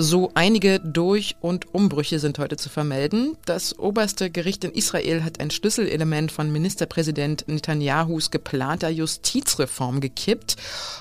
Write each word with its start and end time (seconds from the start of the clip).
So 0.00 0.30
einige 0.34 0.78
Durch- 0.78 1.34
und 1.40 1.74
Umbrüche 1.74 2.20
sind 2.20 2.38
heute 2.38 2.56
zu 2.56 2.68
vermelden. 2.68 3.36
Das 3.46 3.76
oberste 3.80 4.30
Gericht 4.30 4.62
in 4.62 4.70
Israel 4.70 5.24
hat 5.24 5.40
ein 5.40 5.50
Schlüsselelement 5.50 6.30
von 6.30 6.52
Ministerpräsident 6.52 7.48
Netanyahus 7.48 8.30
geplanter 8.30 8.90
Justizreform 8.90 10.00
gekippt. 10.00 10.54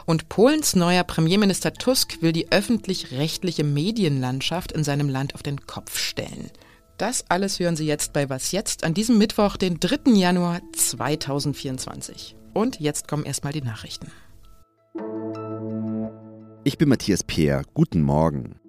Und 0.07 0.29
Polens 0.29 0.75
neuer 0.75 1.03
Premierminister 1.03 1.75
Tusk 1.75 2.23
will 2.23 2.31
die 2.31 2.51
öffentlich-rechtliche 2.51 3.63
Medienlandschaft 3.63 4.71
in 4.71 4.83
seinem 4.83 5.09
Land 5.09 5.35
auf 5.35 5.43
den 5.43 5.67
Kopf 5.67 5.99
stellen. 5.99 6.49
Das 6.97 7.23
alles 7.29 7.59
hören 7.59 7.75
Sie 7.75 7.85
jetzt 7.85 8.13
bei 8.13 8.31
Was 8.31 8.51
jetzt 8.51 8.83
an 8.83 8.95
diesem 8.95 9.19
Mittwoch, 9.19 9.57
den 9.57 9.79
3. 9.79 10.13
Januar 10.15 10.61
2024. 10.75 12.36
Und 12.53 12.79
jetzt 12.79 13.07
kommen 13.07 13.25
erstmal 13.25 13.53
die 13.53 13.61
Nachrichten. 13.61 14.11
Ich 16.63 16.77
bin 16.77 16.89
Matthias 16.89 17.23
Peer. 17.23 17.63
Guten 17.73 18.01
Morgen. 18.01 18.59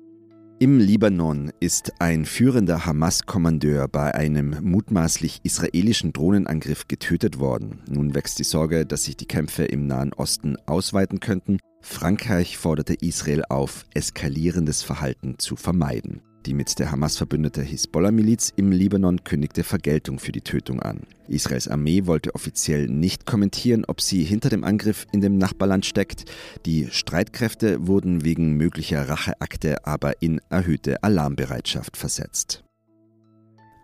Im 0.60 0.80
Libanon 0.80 1.52
ist 1.60 1.92
ein 2.00 2.24
führender 2.24 2.84
Hamas-Kommandeur 2.84 3.86
bei 3.86 4.12
einem 4.12 4.56
mutmaßlich 4.60 5.40
israelischen 5.44 6.12
Drohnenangriff 6.12 6.88
getötet 6.88 7.38
worden. 7.38 7.80
Nun 7.88 8.14
wächst 8.16 8.40
die 8.40 8.44
Sorge, 8.44 8.84
dass 8.84 9.04
sich 9.04 9.16
die 9.16 9.26
Kämpfe 9.26 9.64
im 9.64 9.86
Nahen 9.86 10.12
Osten 10.12 10.56
ausweiten 10.66 11.20
könnten. 11.20 11.58
Frankreich 11.80 12.58
forderte 12.58 12.94
Israel 12.94 13.44
auf, 13.48 13.84
eskalierendes 13.94 14.82
Verhalten 14.82 15.38
zu 15.38 15.54
vermeiden. 15.54 16.22
Die 16.46 16.54
mit 16.54 16.78
der 16.78 16.90
Hamas 16.90 17.16
verbündete 17.16 17.62
Hisbollah-Miliz 17.62 18.52
im 18.56 18.72
Libanon 18.72 19.24
kündigte 19.24 19.64
Vergeltung 19.64 20.18
für 20.18 20.32
die 20.32 20.40
Tötung 20.40 20.80
an. 20.80 21.06
Israels 21.26 21.68
Armee 21.68 22.06
wollte 22.06 22.34
offiziell 22.34 22.86
nicht 22.88 23.26
kommentieren, 23.26 23.84
ob 23.84 24.00
sie 24.00 24.24
hinter 24.24 24.48
dem 24.48 24.64
Angriff 24.64 25.06
in 25.12 25.20
dem 25.20 25.36
Nachbarland 25.36 25.84
steckt. 25.84 26.24
Die 26.64 26.88
Streitkräfte 26.90 27.86
wurden 27.86 28.24
wegen 28.24 28.56
möglicher 28.56 29.08
Racheakte 29.08 29.84
aber 29.84 30.22
in 30.22 30.40
erhöhte 30.48 31.02
Alarmbereitschaft 31.02 31.96
versetzt. 31.96 32.64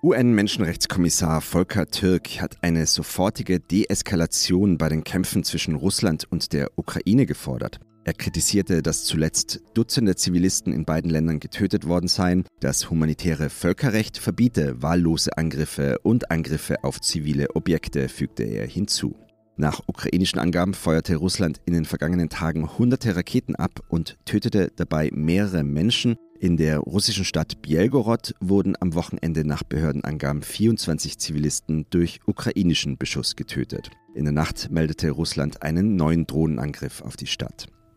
UN-Menschenrechtskommissar 0.03 1.41
Volker 1.41 1.87
Türk 1.87 2.41
hat 2.41 2.63
eine 2.63 2.87
sofortige 2.87 3.59
Deeskalation 3.59 4.77
bei 4.77 4.91
den 4.91 5.03
Kämpfen 5.03 5.45
zwischen 5.45 5.75
Russland 5.77 6.27
und 6.31 6.53
der 6.53 6.71
Ukraine 6.77 7.25
gefordert. 7.25 7.81
Er 8.07 8.13
kritisierte, 8.13 8.83
dass 8.83 9.05
zuletzt 9.05 9.63
Dutzende 9.73 10.15
Zivilisten 10.15 10.75
in 10.75 10.85
beiden 10.85 11.11
Ländern 11.11 11.41
getötet 11.41 11.89
worden 11.89 12.09
seien. 12.09 12.45
Das 12.61 12.91
humanitäre 12.91 13.49
Völkerrecht 13.49 14.19
verbiete 14.19 14.83
wahllose 14.83 15.39
Angriffe 15.39 15.99
und 16.03 16.31
Angriffe 16.31 16.85
auf 16.85 17.01
zivile 17.01 17.57
Objekte, 17.57 18.11
fügte 18.11 18.43
er 18.43 18.67
hinzu. 18.67 19.17
Nach 19.57 19.81
ukrainischen 19.87 20.39
Angaben 20.39 20.75
feuerte 20.75 21.17
Russland 21.17 21.63
in 21.65 21.73
den 21.73 21.87
vergangenen 21.87 22.29
Tagen 22.29 22.77
hunderte 22.77 23.17
Raketen 23.17 23.55
ab 23.55 23.81
und 23.89 24.19
tötete 24.27 24.71
dabei 24.77 25.11
mehrere 25.15 25.63
Menschen. 25.63 26.17
In 26.41 26.59
der 26.59 26.81
russischen 26.81 27.25
Stadt 27.25 27.63
Bielgorod 27.63 28.35
wurden 28.41 28.75
am 28.81 28.93
Wochenende 28.95 29.47
nach 29.47 29.63
Behördenangaben 29.63 30.43
24 30.43 31.19
Zivilisten 31.19 31.87
durch 31.89 32.21
ukrainischen 32.27 32.99
Beschuss 32.99 33.35
getötet. 33.35 33.91
In 34.15 34.25
der 34.25 34.33
Nacht 34.33 34.71
meldete 34.71 35.11
Russland 35.11 35.63
einen 35.63 35.97
neuen 35.97 36.27
Drohnenangriff 36.27 37.01
auf 37.01 37.17
die 37.17 37.29
Stadt. 37.29 37.69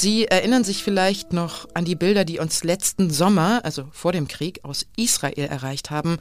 Sie 0.00 0.26
erinnern 0.26 0.62
sich 0.62 0.84
vielleicht 0.84 1.32
noch 1.32 1.66
an 1.74 1.84
die 1.84 1.96
Bilder, 1.96 2.24
die 2.24 2.38
uns 2.38 2.62
letzten 2.62 3.10
Sommer, 3.10 3.64
also 3.64 3.88
vor 3.90 4.12
dem 4.12 4.28
Krieg, 4.28 4.60
aus 4.62 4.86
Israel 4.96 5.46
erreicht 5.46 5.90
haben. 5.90 6.18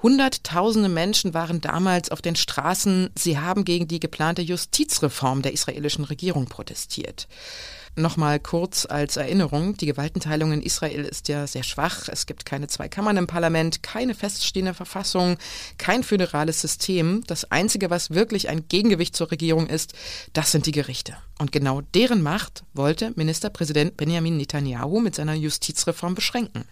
Hunderttausende 0.00 0.88
Menschen 0.88 1.34
waren 1.34 1.60
damals 1.60 2.12
auf 2.12 2.22
den 2.22 2.36
Straßen. 2.36 3.10
Sie 3.18 3.36
haben 3.36 3.64
gegen 3.64 3.88
die 3.88 3.98
geplante 3.98 4.42
Justizreform 4.42 5.42
der 5.42 5.52
israelischen 5.52 6.04
Regierung 6.04 6.44
protestiert. 6.46 7.26
Nochmal 7.98 8.38
kurz 8.38 8.84
als 8.84 9.16
Erinnerung, 9.16 9.74
die 9.78 9.86
Gewaltenteilung 9.86 10.52
in 10.52 10.60
Israel 10.60 11.06
ist 11.06 11.28
ja 11.28 11.46
sehr 11.46 11.62
schwach. 11.62 12.10
Es 12.10 12.26
gibt 12.26 12.44
keine 12.44 12.66
zwei 12.66 12.88
Kammern 12.88 13.16
im 13.16 13.26
Parlament, 13.26 13.82
keine 13.82 14.14
feststehende 14.14 14.74
Verfassung, 14.74 15.38
kein 15.78 16.02
föderales 16.02 16.60
System. 16.60 17.24
Das 17.26 17.50
Einzige, 17.50 17.88
was 17.88 18.10
wirklich 18.10 18.50
ein 18.50 18.68
Gegengewicht 18.68 19.16
zur 19.16 19.30
Regierung 19.30 19.66
ist, 19.66 19.94
das 20.34 20.52
sind 20.52 20.66
die 20.66 20.72
Gerichte. 20.72 21.16
Und 21.38 21.52
genau 21.52 21.80
deren 21.80 22.20
Macht 22.20 22.64
wollte 22.74 23.12
Ministerpräsident 23.16 23.96
Benjamin 23.96 24.36
Netanyahu 24.36 25.00
mit 25.00 25.14
seiner 25.14 25.34
Justizreform 25.34 26.14
beschränken. 26.14 26.66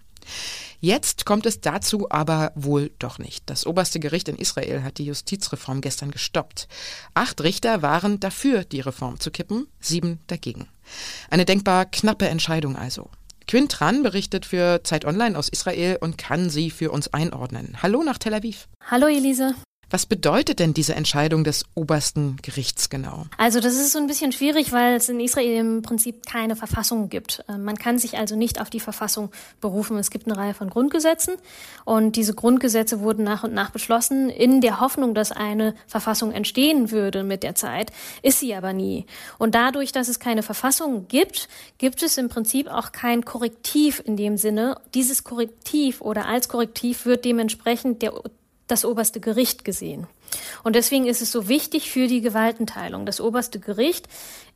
Jetzt 0.80 1.24
kommt 1.24 1.46
es 1.46 1.60
dazu 1.60 2.06
aber 2.10 2.52
wohl 2.54 2.90
doch 2.98 3.18
nicht. 3.18 3.48
Das 3.48 3.66
oberste 3.66 4.00
Gericht 4.00 4.28
in 4.28 4.36
Israel 4.36 4.82
hat 4.82 4.98
die 4.98 5.06
Justizreform 5.06 5.80
gestern 5.80 6.10
gestoppt. 6.10 6.68
Acht 7.14 7.42
Richter 7.42 7.82
waren 7.82 8.20
dafür, 8.20 8.64
die 8.64 8.80
Reform 8.80 9.18
zu 9.18 9.30
kippen, 9.30 9.66
sieben 9.80 10.20
dagegen. 10.26 10.68
Eine 11.30 11.44
denkbar 11.44 11.86
knappe 11.86 12.28
Entscheidung 12.28 12.76
also. 12.76 13.10
Quinn 13.46 13.68
Tran 13.68 14.02
berichtet 14.02 14.46
für 14.46 14.82
Zeit 14.84 15.04
Online 15.04 15.38
aus 15.38 15.48
Israel 15.48 15.98
und 16.00 16.18
kann 16.18 16.50
sie 16.50 16.70
für 16.70 16.90
uns 16.90 17.12
einordnen. 17.12 17.76
Hallo 17.82 18.02
nach 18.02 18.18
Tel 18.18 18.34
Aviv. 18.34 18.68
Hallo 18.90 19.06
Elise. 19.06 19.54
Was 19.94 20.06
bedeutet 20.06 20.58
denn 20.58 20.74
diese 20.74 20.96
Entscheidung 20.96 21.44
des 21.44 21.66
obersten 21.76 22.34
Gerichts 22.42 22.90
genau? 22.90 23.26
Also 23.38 23.60
das 23.60 23.74
ist 23.74 23.92
so 23.92 24.00
ein 24.00 24.08
bisschen 24.08 24.32
schwierig, 24.32 24.72
weil 24.72 24.96
es 24.96 25.08
in 25.08 25.20
Israel 25.20 25.60
im 25.60 25.82
Prinzip 25.82 26.26
keine 26.26 26.56
Verfassung 26.56 27.08
gibt. 27.08 27.44
Äh, 27.48 27.58
man 27.58 27.76
kann 27.76 28.00
sich 28.00 28.18
also 28.18 28.34
nicht 28.34 28.60
auf 28.60 28.70
die 28.70 28.80
Verfassung 28.80 29.30
berufen. 29.60 29.96
Es 29.96 30.10
gibt 30.10 30.26
eine 30.26 30.36
Reihe 30.36 30.52
von 30.52 30.68
Grundgesetzen 30.68 31.36
und 31.84 32.16
diese 32.16 32.34
Grundgesetze 32.34 33.02
wurden 33.02 33.22
nach 33.22 33.44
und 33.44 33.54
nach 33.54 33.70
beschlossen 33.70 34.30
in 34.30 34.60
der 34.60 34.80
Hoffnung, 34.80 35.14
dass 35.14 35.30
eine 35.30 35.76
Verfassung 35.86 36.32
entstehen 36.32 36.90
würde 36.90 37.22
mit 37.22 37.44
der 37.44 37.54
Zeit, 37.54 37.92
ist 38.22 38.40
sie 38.40 38.52
aber 38.52 38.72
nie. 38.72 39.06
Und 39.38 39.54
dadurch, 39.54 39.92
dass 39.92 40.08
es 40.08 40.18
keine 40.18 40.42
Verfassung 40.42 41.06
gibt, 41.06 41.48
gibt 41.78 42.02
es 42.02 42.18
im 42.18 42.28
Prinzip 42.28 42.66
auch 42.66 42.90
kein 42.90 43.24
Korrektiv 43.24 44.02
in 44.04 44.16
dem 44.16 44.38
Sinne. 44.38 44.76
Dieses 44.92 45.22
Korrektiv 45.22 46.00
oder 46.00 46.26
als 46.26 46.48
Korrektiv 46.48 47.06
wird 47.06 47.24
dementsprechend 47.24 48.02
der 48.02 48.12
das 48.66 48.84
oberste 48.84 49.20
Gericht 49.20 49.64
gesehen. 49.64 50.06
Und 50.62 50.74
deswegen 50.74 51.06
ist 51.06 51.22
es 51.22 51.30
so 51.30 51.48
wichtig 51.48 51.90
für 51.90 52.06
die 52.06 52.20
Gewaltenteilung. 52.20 53.06
Das 53.06 53.20
oberste 53.20 53.60
Gericht 53.60 54.08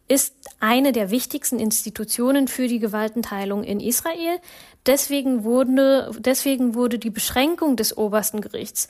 ist 0.08 0.34
eine 0.58 0.92
der 0.92 1.10
wichtigsten 1.10 1.58
Institutionen 1.58 2.48
für 2.48 2.66
die 2.66 2.78
Gewaltenteilung 2.78 3.62
in 3.62 3.78
Israel. 3.78 4.40
Deswegen 4.86 5.44
wurde, 5.44 6.10
deswegen 6.18 6.74
wurde 6.74 6.98
die 6.98 7.10
Beschränkung 7.10 7.76
des 7.76 7.96
obersten 7.96 8.40
Gerichts, 8.40 8.88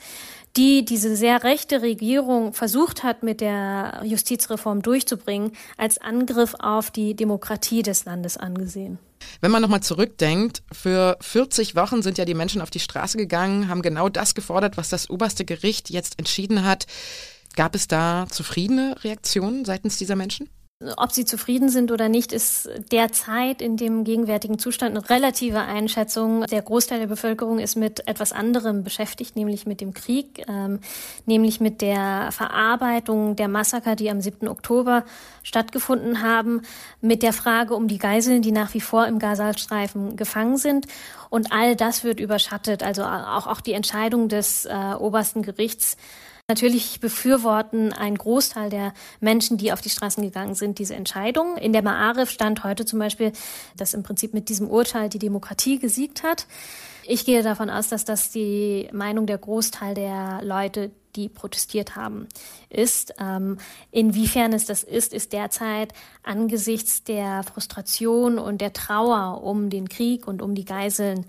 die 0.55 0.85
diese 0.85 1.15
sehr 1.15 1.43
rechte 1.43 1.81
Regierung 1.81 2.53
versucht 2.53 3.03
hat, 3.03 3.21
mit 3.21 3.41
der 3.41 4.01
Justizreform 4.05 4.81
durchzubringen, 4.81 5.51
als 5.77 5.99
Angriff 5.99 6.55
auf 6.57 6.89
die 6.89 7.15
Demokratie 7.15 7.83
des 7.83 8.05
Landes 8.05 8.37
angesehen. 8.37 8.97
Wenn 9.41 9.51
man 9.51 9.61
nochmal 9.61 9.81
zurückdenkt, 9.81 10.63
für 10.71 11.17
40 11.21 11.75
Wochen 11.75 12.01
sind 12.01 12.17
ja 12.17 12.25
die 12.25 12.33
Menschen 12.33 12.61
auf 12.61 12.69
die 12.69 12.79
Straße 12.79 13.17
gegangen, 13.17 13.67
haben 13.67 13.81
genau 13.81 14.09
das 14.09 14.35
gefordert, 14.35 14.77
was 14.77 14.89
das 14.89 15.09
oberste 15.09 15.45
Gericht 15.45 15.89
jetzt 15.89 16.19
entschieden 16.19 16.65
hat. 16.65 16.87
Gab 17.55 17.75
es 17.75 17.87
da 17.87 18.27
zufriedene 18.29 18.95
Reaktionen 19.03 19.65
seitens 19.65 19.97
dieser 19.97 20.15
Menschen? 20.15 20.49
Ob 20.95 21.11
sie 21.11 21.25
zufrieden 21.25 21.67
sind 21.67 21.91
oder 21.91 22.07
nicht, 22.07 22.31
ist 22.31 22.69
derzeit 22.89 23.61
in 23.61 23.75
dem 23.75 24.05
gegenwärtigen 24.05 24.59
Zustand 24.59 24.95
eine 24.95 25.09
relative 25.09 25.59
Einschätzung. 25.59 26.45
Der 26.45 26.61
Großteil 26.61 26.99
der 26.99 27.07
Bevölkerung 27.07 27.59
ist 27.59 27.75
mit 27.75 28.07
etwas 28.07 28.31
anderem 28.31 28.85
beschäftigt, 28.85 29.35
nämlich 29.35 29.65
mit 29.65 29.81
dem 29.81 29.93
Krieg, 29.93 30.45
ähm, 30.47 30.79
nämlich 31.25 31.59
mit 31.59 31.81
der 31.81 32.31
Verarbeitung 32.31 33.35
der 33.35 33.49
Massaker, 33.49 33.97
die 33.97 34.09
am 34.09 34.21
7. 34.21 34.47
Oktober 34.47 35.03
stattgefunden 35.43 36.21
haben, 36.21 36.61
mit 37.01 37.23
der 37.23 37.33
Frage 37.33 37.75
um 37.75 37.89
die 37.89 37.97
Geiseln, 37.97 38.41
die 38.41 38.53
nach 38.53 38.73
wie 38.73 38.79
vor 38.79 39.05
im 39.05 39.19
Gazastreifen 39.19 40.15
gefangen 40.15 40.55
sind. 40.55 40.87
Und 41.29 41.51
all 41.51 41.75
das 41.75 42.05
wird 42.05 42.21
überschattet, 42.21 42.83
also 42.83 43.03
auch, 43.03 43.47
auch 43.47 43.59
die 43.59 43.73
Entscheidung 43.73 44.29
des 44.29 44.63
äh, 44.63 44.93
obersten 44.97 45.41
Gerichts 45.41 45.97
Natürlich 46.49 46.99
befürworten 46.99 47.93
ein 47.93 48.17
Großteil 48.17 48.71
der 48.71 48.93
Menschen, 49.19 49.57
die 49.57 49.71
auf 49.71 49.81
die 49.81 49.91
Straßen 49.91 50.23
gegangen 50.23 50.55
sind, 50.55 50.79
diese 50.79 50.95
Entscheidung. 50.95 51.57
In 51.57 51.73
der 51.73 51.83
Maarif 51.83 52.31
stand 52.31 52.63
heute 52.63 52.85
zum 52.85 52.97
Beispiel, 52.97 53.33
dass 53.77 53.93
im 53.93 54.01
Prinzip 54.01 54.33
mit 54.33 54.49
diesem 54.49 54.67
Urteil 54.67 55.09
die 55.09 55.19
Demokratie 55.19 55.77
gesiegt 55.77 56.23
hat. 56.23 56.47
Ich 57.05 57.23
gehe 57.23 57.43
davon 57.43 57.69
aus, 57.69 57.87
dass 57.87 58.03
das 58.03 58.31
die 58.31 58.89
Meinung 58.91 59.27
der 59.27 59.37
Großteil 59.37 59.93
der 59.93 60.41
Leute, 60.41 60.89
die 61.15 61.29
protestiert 61.29 61.95
haben, 61.95 62.27
ist. 62.71 63.13
Ähm, 63.19 63.59
inwiefern 63.91 64.51
es 64.51 64.65
das 64.65 64.81
ist, 64.81 65.13
ist 65.13 65.33
derzeit 65.33 65.93
angesichts 66.23 67.03
der 67.03 67.43
Frustration 67.43 68.39
und 68.39 68.59
der 68.59 68.73
Trauer 68.73 69.43
um 69.43 69.69
den 69.69 69.87
Krieg 69.87 70.27
und 70.27 70.41
um 70.41 70.55
die 70.55 70.65
Geiseln 70.65 71.27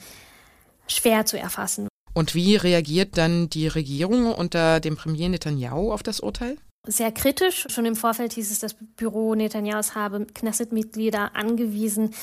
schwer 0.86 1.26
zu 1.26 1.38
erfassen. 1.38 1.89
Und 2.12 2.34
wie 2.34 2.56
reagiert 2.56 3.16
dann 3.16 3.48
die 3.50 3.68
Regierung 3.68 4.32
unter 4.32 4.80
dem 4.80 4.96
Premier 4.96 5.28
Netanyahu 5.28 5.92
auf 5.92 6.02
das 6.02 6.20
Urteil? 6.20 6.56
Sehr 6.86 7.12
kritisch. 7.12 7.66
Schon 7.68 7.84
im 7.84 7.94
Vorfeld 7.94 8.32
hieß 8.32 8.50
es, 8.50 8.58
das 8.58 8.74
Büro 8.96 9.34
Netanyahus 9.34 9.94
habe 9.94 10.26
Knesset-Mitglieder 10.26 11.36
angewiesen, 11.36 12.14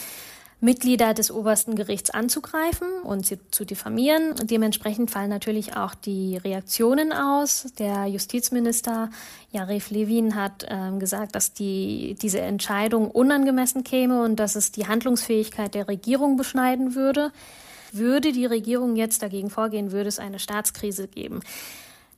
Mitglieder 0.59 1.13
des 1.13 1.29
obersten 1.29 1.75
Gerichts 1.75 2.09
anzugreifen 2.09 2.87
und 3.03 3.27
sie 3.27 3.37
zu 3.51 3.63
diffamieren. 3.63 4.33
Dementsprechend 4.41 5.11
fallen 5.11 5.29
natürlich 5.29 5.77
auch 5.77 5.93
die 5.93 6.37
Reaktionen 6.37 7.13
aus. 7.13 7.67
Der 7.77 8.07
Justizminister 8.07 9.11
Jaref 9.51 9.91
Levin 9.91 10.33
hat 10.33 10.63
äh, 10.63 10.97
gesagt, 10.97 11.35
dass 11.35 11.53
die, 11.53 12.15
diese 12.19 12.41
Entscheidung 12.41 13.11
unangemessen 13.11 13.83
käme 13.83 14.23
und 14.23 14.37
dass 14.37 14.55
es 14.55 14.71
die 14.71 14.87
Handlungsfähigkeit 14.87 15.75
der 15.75 15.87
Regierung 15.87 16.37
beschneiden 16.37 16.95
würde. 16.95 17.31
Würde 17.91 18.31
die 18.31 18.45
Regierung 18.45 18.95
jetzt 18.95 19.21
dagegen 19.21 19.49
vorgehen, 19.49 19.91
würde 19.91 20.09
es 20.09 20.19
eine 20.19 20.39
Staatskrise 20.39 21.07
geben. 21.07 21.41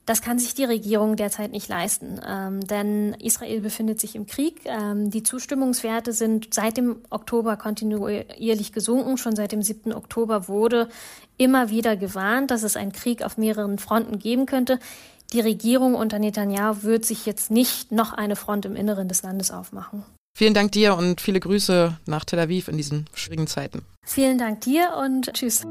Das 0.06 0.22
kann 0.22 0.40
sich 0.40 0.54
die 0.54 0.64
Regierung 0.64 1.14
derzeit 1.14 1.52
nicht 1.52 1.68
leisten, 1.68 2.20
ähm, 2.26 2.66
denn 2.66 3.14
Israel 3.20 3.60
befindet 3.60 4.00
sich 4.00 4.16
im 4.16 4.26
Krieg. 4.26 4.62
Ähm, 4.64 5.10
die 5.10 5.22
Zustimmungswerte 5.22 6.12
sind 6.12 6.52
seit 6.52 6.78
dem 6.78 6.96
Oktober 7.10 7.56
kontinuierlich 7.56 8.72
gesunken. 8.72 9.18
Schon 9.18 9.36
seit 9.36 9.52
dem 9.52 9.62
7. 9.62 9.92
Oktober 9.92 10.48
wurde 10.48 10.88
immer 11.36 11.70
wieder 11.70 11.96
gewarnt, 11.96 12.50
dass 12.50 12.64
es 12.64 12.76
einen 12.76 12.90
Krieg 12.92 13.22
auf 13.22 13.38
mehreren 13.38 13.78
Fronten 13.78 14.18
geben 14.18 14.46
könnte. 14.46 14.80
Die 15.32 15.40
Regierung 15.40 15.94
unter 15.94 16.18
Netanyahu 16.18 16.82
wird 16.82 17.04
sich 17.04 17.24
jetzt 17.24 17.52
nicht 17.52 17.92
noch 17.92 18.12
eine 18.12 18.34
Front 18.34 18.64
im 18.64 18.74
Inneren 18.74 19.06
des 19.06 19.22
Landes 19.22 19.52
aufmachen. 19.52 20.04
Vielen 20.40 20.54
Dank 20.54 20.72
dir 20.72 20.96
und 20.96 21.20
viele 21.20 21.38
Grüße 21.38 21.98
nach 22.06 22.24
Tel 22.24 22.38
Aviv 22.38 22.68
in 22.68 22.78
diesen 22.78 23.04
schwierigen 23.12 23.46
Zeiten. 23.46 23.82
Vielen 24.02 24.38
Dank 24.38 24.62
dir 24.62 24.96
und 24.98 25.30
tschüss. 25.34 25.64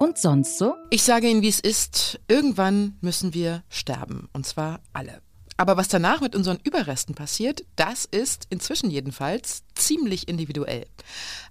Und 0.00 0.18
sonst 0.18 0.58
so? 0.58 0.74
Ich 0.90 1.04
sage 1.04 1.28
Ihnen, 1.28 1.40
wie 1.40 1.48
es 1.50 1.60
ist. 1.60 2.18
Irgendwann 2.26 2.96
müssen 3.00 3.32
wir 3.32 3.62
sterben. 3.68 4.28
Und 4.32 4.44
zwar 4.44 4.80
alle. 4.92 5.22
Aber 5.62 5.76
was 5.76 5.86
danach 5.86 6.20
mit 6.20 6.34
unseren 6.34 6.58
Überresten 6.64 7.14
passiert, 7.14 7.62
das 7.76 8.04
ist 8.04 8.48
inzwischen 8.50 8.90
jedenfalls 8.90 9.62
ziemlich 9.76 10.26
individuell. 10.26 10.88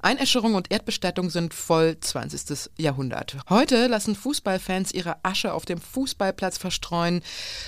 Einäscherung 0.02 0.56
und 0.56 0.70
Erdbestattung 0.70 1.30
sind 1.30 1.54
voll 1.54 1.98
20. 1.98 2.72
Jahrhundert. 2.78 3.38
Heute 3.48 3.88
lassen 3.88 4.16
Fußballfans 4.16 4.94
ihre 4.94 5.24
Asche 5.24 5.54
auf 5.54 5.64
dem 5.64 5.80
Fußballplatz 5.80 6.58
verstreuen. 6.58 7.22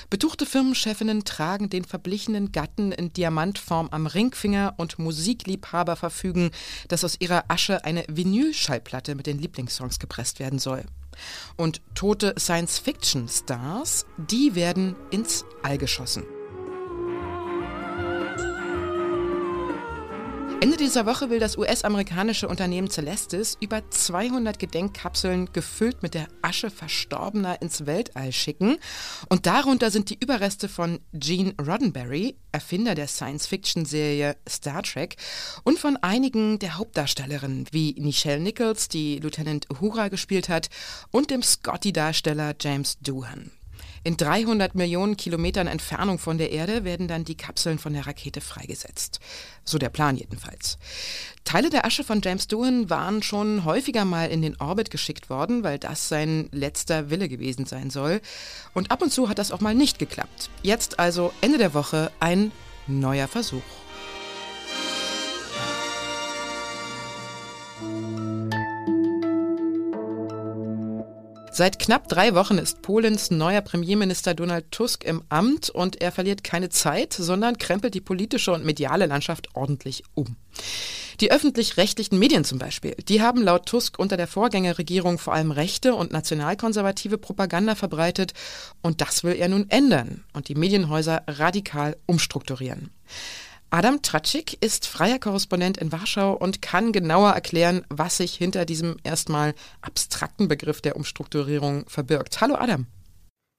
Betuchte 0.09 0.45
Firmenchefinnen 0.45 1.23
tragen 1.23 1.69
den 1.69 1.85
verblichenen 1.85 2.51
Gatten 2.51 2.91
in 2.91 3.13
Diamantform 3.13 3.87
am 3.91 4.05
Ringfinger 4.05 4.73
und 4.75 4.99
Musikliebhaber 4.99 5.95
verfügen, 5.95 6.51
dass 6.89 7.05
aus 7.05 7.15
ihrer 7.19 7.45
Asche 7.47 7.85
eine 7.85 8.03
Vinylschallplatte 8.09 9.15
mit 9.15 9.27
den 9.27 9.39
Lieblingssongs 9.39 9.97
gepresst 9.97 10.41
werden 10.41 10.59
soll. 10.59 10.83
Und 11.55 11.81
tote 11.95 12.35
Science-Fiction-Stars, 12.37 14.05
die 14.17 14.55
werden 14.55 14.95
ins 15.11 15.45
All 15.61 15.77
geschossen. 15.77 16.23
Ende 20.63 20.77
dieser 20.77 21.05
Woche 21.05 21.29
will 21.29 21.39
das 21.39 21.57
US-amerikanische 21.57 22.47
Unternehmen 22.47 22.89
Celestis 22.89 23.57
über 23.59 23.81
200 23.89 24.57
Gedenkkapseln 24.57 25.51
gefüllt 25.51 26.01
mit 26.01 26.13
der 26.13 26.29
Asche 26.41 26.69
Verstorbener 26.69 27.61
ins 27.61 27.85
Weltall 27.85 28.31
schicken. 28.31 28.77
Und 29.27 29.45
darunter 29.45 29.91
sind 29.91 30.09
die 30.09 30.17
Überreste 30.17 30.69
von 30.69 31.01
Gene 31.11 31.53
Roddenberry, 31.59 32.37
Erfinder 32.53 32.95
der 32.95 33.09
Science-Fiction-Serie 33.09 34.37
Star 34.47 34.83
Trek, 34.83 35.17
und 35.65 35.79
von 35.79 35.97
einigen 35.97 36.59
der 36.59 36.77
Hauptdarstellerinnen, 36.77 37.67
wie 37.71 37.99
Nichelle 37.99 38.39
Nichols, 38.39 38.87
die 38.87 39.19
Lieutenant 39.19 39.67
Uhura 39.69 40.07
gespielt 40.07 40.47
hat, 40.47 40.69
und 41.11 41.29
dem 41.29 41.43
Scotty-Darsteller 41.43 42.55
James 42.57 42.97
Doohan. 43.01 43.51
In 44.03 44.17
300 44.17 44.75
Millionen 44.75 45.17
Kilometern 45.17 45.67
Entfernung 45.67 46.19
von 46.19 46.37
der 46.37 46.51
Erde 46.51 46.83
werden 46.83 47.07
dann 47.07 47.23
die 47.23 47.37
Kapseln 47.37 47.79
von 47.79 47.93
der 47.93 48.05
Rakete 48.05 48.41
freigesetzt. 48.41 49.19
So 49.63 49.77
der 49.77 49.89
Plan 49.89 50.17
jedenfalls. 50.17 50.77
Teile 51.45 51.69
der 51.69 51.85
Asche 51.85 52.03
von 52.03 52.21
James 52.21 52.47
Doohan 52.47 52.89
waren 52.89 53.23
schon 53.23 53.65
häufiger 53.65 54.05
mal 54.05 54.29
in 54.29 54.41
den 54.41 54.59
Orbit 54.59 54.91
geschickt 54.91 55.29
worden, 55.29 55.63
weil 55.63 55.79
das 55.79 56.09
sein 56.09 56.49
letzter 56.51 57.09
Wille 57.09 57.29
gewesen 57.29 57.65
sein 57.65 57.89
soll. 57.89 58.21
Und 58.73 58.91
ab 58.91 59.01
und 59.01 59.11
zu 59.11 59.29
hat 59.29 59.39
das 59.39 59.51
auch 59.51 59.61
mal 59.61 59.75
nicht 59.75 59.99
geklappt. 59.99 60.49
Jetzt 60.61 60.99
also 60.99 61.31
Ende 61.41 61.57
der 61.57 61.73
Woche 61.73 62.11
ein 62.19 62.51
neuer 62.87 63.27
Versuch. 63.27 63.82
Seit 71.55 71.77
knapp 71.77 72.09
drei 72.09 72.33
Wochen 72.33 72.57
ist 72.57 72.81
Polens 72.81 73.29
neuer 73.29 73.61
Premierminister 73.61 74.33
Donald 74.33 74.71
Tusk 74.71 75.03
im 75.03 75.21
Amt 75.29 75.69
und 75.69 76.01
er 76.01 76.11
verliert 76.11 76.43
keine 76.43 76.69
Zeit, 76.69 77.13
sondern 77.13 77.59
krempelt 77.59 77.93
die 77.93 78.01
politische 78.01 78.51
und 78.51 78.65
mediale 78.65 79.05
Landschaft 79.05 79.49
ordentlich 79.53 80.03
um. 80.15 80.35
Die 81.19 81.31
öffentlich-rechtlichen 81.31 82.17
Medien 82.17 82.43
zum 82.43 82.57
Beispiel, 82.57 82.95
die 83.07 83.21
haben 83.21 83.43
laut 83.43 83.67
Tusk 83.67 83.99
unter 83.99 84.17
der 84.17 84.25
Vorgängerregierung 84.25 85.19
vor 85.19 85.35
allem 85.35 85.51
rechte 85.51 85.93
und 85.93 86.11
nationalkonservative 86.11 87.19
Propaganda 87.19 87.75
verbreitet 87.75 88.33
und 88.81 89.01
das 89.01 89.23
will 89.23 89.35
er 89.35 89.47
nun 89.47 89.69
ändern 89.69 90.23
und 90.33 90.47
die 90.47 90.55
Medienhäuser 90.55 91.21
radikal 91.27 91.97
umstrukturieren. 92.07 92.89
Adam 93.73 94.03
Traczyk 94.03 94.63
ist 94.63 94.85
freier 94.85 95.17
Korrespondent 95.17 95.79
in 95.79 95.91
Warschau 95.91 96.33
und 96.33 96.61
kann 96.61 96.91
genauer 96.91 97.31
erklären, 97.31 97.83
was 97.89 98.17
sich 98.17 98.35
hinter 98.35 98.65
diesem 98.65 98.97
erstmal 99.03 99.55
abstrakten 99.81 100.47
Begriff 100.47 100.79
der 100.79 100.95
Umstrukturierung 100.95 101.89
verbirgt. 101.89 102.39
Hallo 102.39 102.53
Adam. 102.53 102.85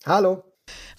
Hallo. 0.06 0.44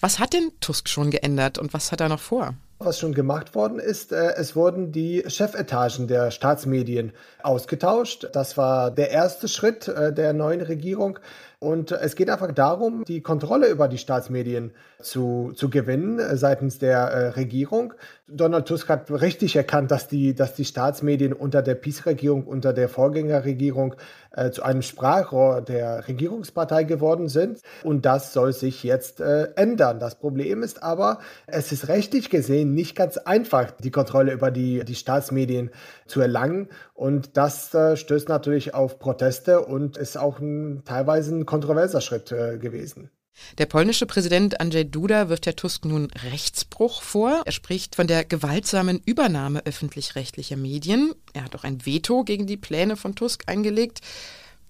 Was 0.00 0.18
hat 0.18 0.34
denn 0.34 0.52
Tusk 0.60 0.90
schon 0.90 1.10
geändert 1.10 1.56
und 1.56 1.72
was 1.72 1.92
hat 1.92 2.02
er 2.02 2.10
noch 2.10 2.20
vor? 2.20 2.56
Was 2.78 2.98
schon 2.98 3.14
gemacht 3.14 3.54
worden 3.54 3.78
ist, 3.78 4.12
äh, 4.12 4.34
es 4.34 4.54
wurden 4.54 4.92
die 4.92 5.24
Chefetagen 5.26 6.08
der 6.08 6.30
Staatsmedien 6.30 7.14
ausgetauscht. 7.42 8.28
Das 8.34 8.58
war 8.58 8.90
der 8.90 9.12
erste 9.12 9.48
Schritt 9.48 9.88
äh, 9.88 10.12
der 10.12 10.34
neuen 10.34 10.60
Regierung. 10.60 11.18
Und 11.58 11.90
es 11.90 12.16
geht 12.16 12.28
einfach 12.28 12.52
darum, 12.52 13.04
die 13.04 13.22
Kontrolle 13.22 13.68
über 13.68 13.88
die 13.88 13.96
Staatsmedien 13.96 14.72
zu, 15.00 15.52
zu 15.54 15.70
gewinnen 15.70 16.18
äh, 16.18 16.36
seitens 16.36 16.78
der 16.78 16.98
äh, 16.98 17.28
Regierung. 17.28 17.94
Donald 18.28 18.66
Tusk 18.66 18.88
hat 18.90 19.10
richtig 19.10 19.56
erkannt, 19.56 19.90
dass 19.90 20.06
die, 20.06 20.34
dass 20.34 20.54
die 20.54 20.64
Staatsmedien 20.64 21.32
unter 21.32 21.62
der 21.62 21.76
PiS-Regierung, 21.76 22.44
unter 22.44 22.74
der 22.74 22.88
Vorgängerregierung 22.90 23.94
äh, 24.32 24.50
zu 24.50 24.62
einem 24.64 24.82
Sprachrohr 24.82 25.62
der 25.62 26.08
Regierungspartei 26.08 26.84
geworden 26.84 27.28
sind. 27.28 27.60
Und 27.84 28.04
das 28.04 28.34
soll 28.34 28.52
sich 28.52 28.82
jetzt 28.82 29.20
äh, 29.20 29.48
ändern. 29.56 29.98
Das 29.98 30.16
Problem 30.16 30.62
ist 30.62 30.82
aber, 30.82 31.20
es 31.46 31.72
ist 31.72 31.88
rechtlich 31.88 32.28
gesehen 32.28 32.74
nicht 32.74 32.96
ganz 32.96 33.16
einfach, 33.16 33.70
die 33.70 33.90
Kontrolle 33.90 34.32
über 34.32 34.50
die, 34.50 34.84
die 34.84 34.94
Staatsmedien 34.94 35.70
zu 36.06 36.20
erlangen. 36.20 36.68
Und 36.92 37.36
das 37.36 37.72
äh, 37.74 37.96
stößt 37.96 38.28
natürlich 38.28 38.74
auf 38.74 38.98
Proteste 38.98 39.60
und 39.60 39.96
ist 39.96 40.18
auch 40.18 40.38
ein, 40.38 40.82
teilweise 40.84 41.34
ein 41.34 41.45
kontroverser 41.46 42.00
Schritt 42.00 42.32
äh, 42.32 42.58
gewesen. 42.58 43.10
Der 43.58 43.66
polnische 43.66 44.06
Präsident 44.06 44.60
Andrzej 44.60 44.84
Duda 44.84 45.28
wirft 45.28 45.46
der 45.46 45.56
Tusk 45.56 45.84
nun 45.84 46.08
Rechtsbruch 46.30 47.02
vor. 47.02 47.42
Er 47.44 47.52
spricht 47.52 47.94
von 47.94 48.06
der 48.06 48.24
gewaltsamen 48.24 49.02
Übernahme 49.04 49.64
öffentlich-rechtlicher 49.64 50.56
Medien. 50.56 51.14
Er 51.34 51.44
hat 51.44 51.54
auch 51.54 51.64
ein 51.64 51.84
Veto 51.84 52.24
gegen 52.24 52.46
die 52.46 52.56
Pläne 52.56 52.96
von 52.96 53.14
Tusk 53.14 53.44
eingelegt. 53.46 54.00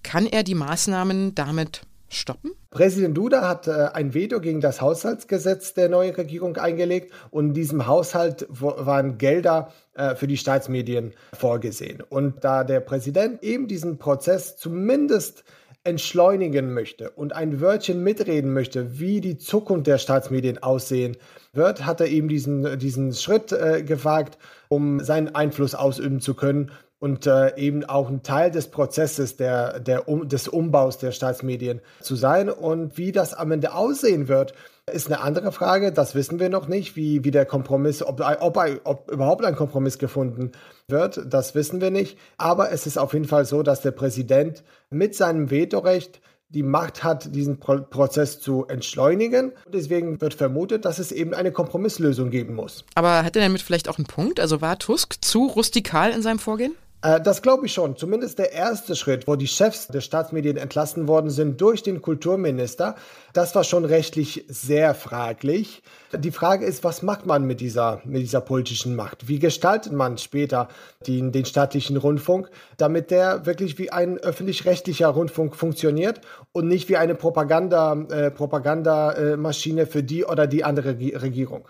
Kann 0.02 0.26
er 0.26 0.42
die 0.42 0.54
Maßnahmen 0.54 1.35
damit 1.35 1.83
stoppen? 2.09 2.52
Präsident 2.71 3.16
Duda 3.16 3.49
hat 3.49 3.66
äh, 3.68 3.88
ein 3.92 4.14
Veto 4.14 4.40
gegen 4.40 4.61
das 4.61 4.80
Haushaltsgesetz 4.80 5.75
der 5.75 5.88
neuen 5.88 6.14
Regierung 6.14 6.56
eingelegt 6.56 7.12
und 7.30 7.49
in 7.49 7.54
diesem 7.54 7.87
Haushalt 7.87 8.47
waren 8.49 9.18
Gelder 9.18 9.73
äh, 9.95 10.14
für 10.14 10.26
die 10.26 10.37
Staatsmedien 10.37 11.14
vorgesehen. 11.33 12.02
Und 12.09 12.45
da 12.45 12.64
der 12.64 12.80
Präsident 12.80 13.42
eben 13.42 13.66
diesen 13.66 13.99
Prozess 13.99 14.56
zumindest 14.56 15.45
entschleunigen 15.87 16.75
möchte 16.75 17.11
und 17.11 17.35
ein 17.35 17.61
Wörtchen 17.61 18.02
mitreden 18.02 18.52
möchte, 18.52 18.99
wie 18.99 19.21
die 19.21 19.38
Zukunft 19.38 19.87
der 19.87 19.99
Staatsmedien 19.99 20.62
aussehen 20.62 21.16
wird, 21.52 21.87
hat 21.87 22.00
er 22.00 22.09
eben 22.09 22.28
diesen, 22.28 22.78
diesen 22.78 23.12
Schritt 23.12 23.52
äh, 23.52 23.83
gewagt, 23.83 24.38
um 24.69 25.00
seinen 25.00 25.35
Einfluss 25.35 25.75
ausüben 25.75 26.21
zu 26.21 26.35
können 26.35 26.73
und 26.99 27.26
äh, 27.26 27.57
eben 27.57 27.85
auch 27.85 28.09
ein 28.09 28.23
Teil 28.23 28.50
des 28.50 28.69
Prozesses 28.69 29.37
der, 29.37 29.81
der 29.81 30.09
um, 30.09 30.28
des 30.28 30.49
Umbaus 30.49 30.99
der 30.99 31.12
Staatsmedien 31.12 31.81
zu 32.00 32.16
sein. 32.16 32.49
Und 32.49 32.97
wie 32.97 33.12
das 33.12 33.35
am 33.35 33.52
Ende 33.52 33.75
aussehen 33.75 34.28
wird, 34.28 34.55
ist 34.93 35.09
eine 35.09 35.21
andere 35.21 35.50
Frage. 35.50 35.90
Das 35.90 36.14
wissen 36.14 36.38
wir 36.38 36.49
noch 36.49 36.69
nicht, 36.69 36.95
wie, 36.95 37.25
wie 37.25 37.33
der 37.33 37.45
Kompromiss, 37.45 38.02
ob, 38.02 38.21
ob, 38.40 38.57
ob 38.85 39.11
überhaupt 39.11 39.45
ein 39.45 39.57
Kompromiss 39.57 39.99
gefunden 39.99 40.52
wird. 40.87 41.21
Das 41.26 41.57
wissen 41.57 41.81
wir 41.81 41.90
nicht. 41.90 42.19
Aber 42.37 42.71
es 42.71 42.87
ist 42.87 42.97
auf 42.97 43.12
jeden 43.12 43.25
Fall 43.25 43.45
so, 43.45 43.64
dass 43.64 43.81
der 43.81 43.90
Präsident 43.90 44.62
mit 44.90 45.16
seinem 45.16 45.50
Vetorecht 45.50 46.21
die 46.49 46.62
Macht 46.62 47.02
hat, 47.02 47.35
diesen 47.35 47.59
Pro 47.59 47.78
Prozess 47.78 48.40
zu 48.40 48.66
entschleunigen. 48.66 49.52
Und 49.64 49.75
deswegen 49.75 50.21
wird 50.21 50.35
vermutet, 50.35 50.85
dass 50.85 51.00
es 51.00 51.11
eben 51.11 51.35
eine 51.35 51.50
Kompromisslösung 51.50 52.31
geben 52.31 52.55
muss. 52.55 52.85
Aber 52.95 53.25
hat 53.25 53.35
er 53.35 53.43
damit 53.43 53.62
vielleicht 53.62 53.88
auch 53.88 53.99
einen 53.99 54.07
Punkt? 54.07 54.38
Also 54.38 54.61
war 54.61 54.78
Tusk 54.78 55.16
zu 55.21 55.47
rustikal 55.47 56.12
in 56.12 56.23
seinem 56.23 56.38
Vorgehen? 56.38 56.76
Äh, 57.02 57.20
das 57.20 57.42
glaube 57.42 57.66
ich 57.66 57.72
schon. 57.72 57.96
Zumindest 57.96 58.38
der 58.38 58.52
erste 58.52 58.96
Schritt, 58.96 59.26
wo 59.26 59.36
die 59.36 59.46
Chefs 59.46 59.88
der 59.88 60.00
Staatsmedien 60.00 60.56
entlassen 60.56 61.08
worden 61.08 61.30
sind 61.30 61.60
durch 61.60 61.82
den 61.82 62.02
Kulturminister, 62.02 62.96
das 63.32 63.54
war 63.54 63.64
schon 63.64 63.84
rechtlich 63.84 64.44
sehr 64.48 64.94
fraglich. 64.94 65.82
Die 66.16 66.30
Frage 66.30 66.64
ist, 66.64 66.84
was 66.84 67.02
macht 67.02 67.26
man 67.26 67.44
mit 67.44 67.60
dieser, 67.60 68.00
mit 68.04 68.22
dieser 68.22 68.40
politischen 68.40 68.96
Macht? 68.96 69.28
Wie 69.28 69.38
gestaltet 69.38 69.92
man 69.92 70.18
später 70.18 70.68
den, 71.06 71.32
den 71.32 71.44
staatlichen 71.44 71.96
Rundfunk, 71.96 72.48
damit 72.76 73.10
der 73.10 73.44
wirklich 73.44 73.78
wie 73.78 73.90
ein 73.90 74.18
öffentlich-rechtlicher 74.18 75.08
Rundfunk 75.08 75.54
funktioniert 75.56 76.20
und 76.56 76.68
nicht 76.68 76.88
wie 76.88 76.96
eine 76.96 77.14
Propaganda, 77.14 77.92
äh, 78.10 78.30
Propagandamaschine 78.30 79.86
für 79.86 80.02
die 80.02 80.25
oder 80.25 80.46
die 80.46 80.64
andere 80.64 80.98
Regierung? 80.98 81.68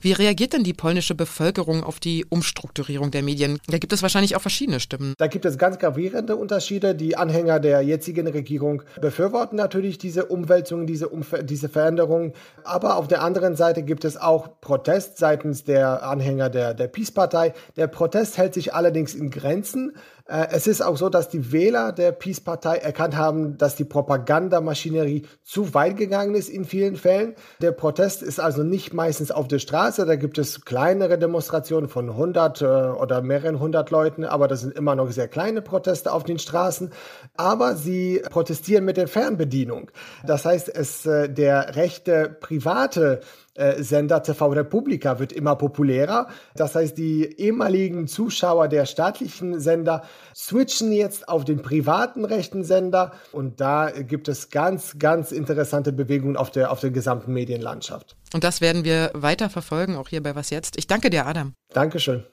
Wie 0.00 0.12
reagiert 0.12 0.52
denn 0.52 0.64
die 0.64 0.72
polnische 0.72 1.14
Bevölkerung 1.14 1.84
auf 1.84 2.00
die 2.00 2.24
Umstrukturierung 2.28 3.10
der 3.10 3.22
Medien? 3.22 3.58
Da 3.68 3.78
gibt 3.78 3.92
es 3.92 4.02
wahrscheinlich 4.02 4.36
auch 4.36 4.40
verschiedene 4.40 4.80
Stimmen. 4.80 5.14
Da 5.18 5.26
gibt 5.26 5.44
es 5.44 5.58
ganz 5.58 5.78
gravierende 5.78 6.36
Unterschiede. 6.36 6.94
Die 6.94 7.16
Anhänger 7.16 7.60
der 7.60 7.82
jetzigen 7.82 8.26
Regierung 8.26 8.82
befürworten 9.00 9.56
natürlich 9.56 9.98
diese 9.98 10.26
Umwälzungen, 10.26 10.86
diese, 10.86 11.08
Umf 11.08 11.34
diese 11.42 11.68
Veränderungen. 11.68 12.32
Aber 12.64 12.96
auf 12.96 13.08
der 13.08 13.22
anderen 13.22 13.56
Seite 13.56 13.82
gibt 13.82 14.04
es 14.04 14.16
auch 14.16 14.60
Protest 14.60 15.18
seitens 15.18 15.64
der 15.64 16.02
Anhänger 16.02 16.50
der, 16.50 16.74
der 16.74 16.88
Peace-Partei. 16.88 17.54
Der 17.76 17.86
Protest 17.86 18.38
hält 18.38 18.54
sich 18.54 18.74
allerdings 18.74 19.14
in 19.14 19.30
Grenzen. 19.30 19.92
Äh, 20.26 20.48
es 20.50 20.66
ist 20.66 20.82
auch 20.82 20.96
so, 20.96 21.08
dass 21.08 21.28
die 21.28 21.52
Wähler 21.52 21.92
der 21.92 22.12
Peace-Partei 22.12 22.76
erkannt 22.76 23.16
haben, 23.16 23.58
dass 23.58 23.76
die 23.76 23.84
Propagandamaschinerie 23.84 25.26
zu 25.42 25.74
weit 25.74 25.96
gegangen 25.96 26.34
ist 26.34 26.48
in 26.48 26.64
vielen 26.64 26.96
Fällen. 26.96 27.34
Der 27.60 27.72
Protest 27.72 28.22
ist 28.22 28.40
also 28.40 28.62
nicht 28.62 28.94
meistens 28.94 29.30
auf 29.30 29.48
der 29.48 29.58
Straße. 29.58 30.06
Da 30.06 30.16
gibt 30.16 30.38
es 30.38 30.64
kleinere 30.64 31.18
Demonstrationen 31.18 31.88
von 31.88 32.10
100 32.10 32.62
äh, 32.62 32.64
oder 32.64 33.22
mehreren 33.22 33.58
hundert 33.60 33.90
Leuten, 33.90 34.24
aber 34.24 34.48
das 34.48 34.60
sind 34.60 34.76
immer 34.76 34.94
noch 34.94 35.10
sehr 35.10 35.28
kleine 35.28 35.62
Proteste 35.62 36.12
auf 36.12 36.24
den 36.24 36.38
Straßen. 36.38 36.90
Aber 37.36 37.76
sie 37.76 38.22
protestieren 38.30 38.84
mit 38.84 38.96
der 38.96 39.08
Fernbedienung. 39.08 39.90
Das 40.24 40.44
heißt, 40.44 40.68
es 40.68 41.06
äh, 41.06 41.28
der 41.28 41.76
rechte 41.76 42.36
private 42.40 43.20
Sender 43.54 44.22
TV 44.22 44.48
Republika 44.48 45.18
wird 45.18 45.32
immer 45.32 45.56
populärer. 45.56 46.28
Das 46.54 46.74
heißt, 46.74 46.96
die 46.96 47.24
ehemaligen 47.38 48.06
Zuschauer 48.06 48.68
der 48.68 48.86
staatlichen 48.86 49.60
Sender 49.60 50.04
switchen 50.34 50.90
jetzt 50.92 51.28
auf 51.28 51.44
den 51.44 51.60
privaten 51.60 52.24
rechten 52.24 52.64
Sender 52.64 53.12
und 53.32 53.60
da 53.60 53.90
gibt 53.90 54.28
es 54.28 54.50
ganz, 54.50 54.98
ganz 54.98 55.32
interessante 55.32 55.92
Bewegungen 55.92 56.36
auf 56.36 56.50
der, 56.50 56.72
auf 56.72 56.80
der 56.80 56.90
gesamten 56.90 57.32
Medienlandschaft. 57.32 58.16
Und 58.32 58.44
das 58.44 58.60
werden 58.60 58.84
wir 58.84 59.10
weiter 59.14 59.50
verfolgen, 59.50 59.96
auch 59.96 60.08
hier 60.08 60.22
bei 60.22 60.34
Was 60.34 60.50
Jetzt. 60.50 60.78
Ich 60.78 60.86
danke 60.86 61.10
dir, 61.10 61.26
Adam. 61.26 61.52
Dankeschön. 61.72 62.24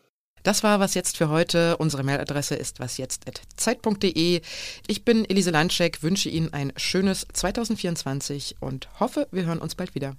Das 0.44 0.64
war 0.64 0.80
was 0.80 0.94
jetzt 0.94 1.18
für 1.18 1.30
heute. 1.30 1.76
Unsere 1.78 2.04
Mailadresse 2.04 2.56
ist 2.56 2.80
wasjetzt.zeit.de. 2.80 4.42
Ich 4.88 5.06
bin 5.06 5.30
Elise 5.30 5.52
Landschek, 5.52 6.02
wünsche 6.02 6.30
Ihnen 6.30 6.54
ein 6.54 6.72
schönes 6.78 7.28
2024 7.34 8.56
und 8.62 8.88
hoffe, 9.00 9.28
wir 9.32 9.46
hören 9.46 9.60
uns 9.60 9.76
bald 9.76 9.96
wieder. 9.96 10.16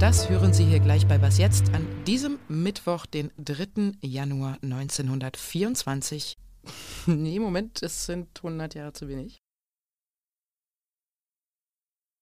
Das 0.00 0.28
hören 0.28 0.52
Sie 0.52 0.64
hier 0.64 0.80
gleich 0.80 1.06
bei 1.06 1.22
Was 1.22 1.38
Jetzt 1.38 1.72
an 1.72 1.86
diesem 2.04 2.38
Mittwoch, 2.48 3.06
den 3.06 3.30
3. 3.38 3.92
Januar 4.02 4.58
1924. 4.62 6.36
nee, 7.06 7.38
Moment, 7.38 7.82
es 7.82 8.06
sind 8.06 8.28
100 8.38 8.74
Jahre 8.74 8.92
zu 8.92 9.08
wenig. 9.08 9.43